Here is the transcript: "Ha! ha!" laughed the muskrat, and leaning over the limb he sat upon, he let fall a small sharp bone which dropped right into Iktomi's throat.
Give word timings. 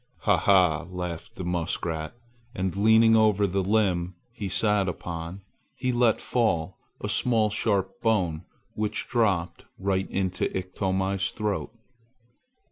"Ha! 0.21 0.35
ha!" 0.35 0.81
laughed 0.89 1.35
the 1.35 1.43
muskrat, 1.43 2.15
and 2.55 2.75
leaning 2.75 3.15
over 3.15 3.45
the 3.45 3.61
limb 3.63 4.15
he 4.33 4.49
sat 4.49 4.89
upon, 4.89 5.43
he 5.75 5.91
let 5.91 6.19
fall 6.19 6.79
a 6.99 7.07
small 7.07 7.51
sharp 7.51 8.01
bone 8.01 8.43
which 8.73 9.07
dropped 9.07 9.65
right 9.77 10.09
into 10.09 10.45
Iktomi's 10.57 11.29
throat. 11.29 11.71